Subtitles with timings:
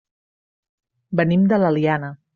[1.21, 2.15] Venim de l'Eliana.